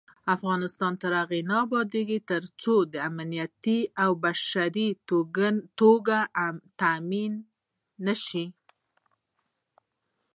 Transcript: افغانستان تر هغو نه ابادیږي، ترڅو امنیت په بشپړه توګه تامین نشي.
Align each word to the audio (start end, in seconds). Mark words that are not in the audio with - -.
افغانستان 0.35 0.93
تر 1.01 1.11
هغو 1.21 1.39
نه 1.49 1.55
ابادیږي، 1.65 2.19
ترڅو 2.31 2.75
امنیت 3.07 3.51
په 3.95 4.05
بشپړه 4.23 4.87
توګه 5.79 6.17
تامین 6.81 7.33
نشي. 8.05 8.45